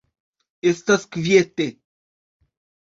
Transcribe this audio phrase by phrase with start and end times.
[0.71, 1.71] Estas kviete.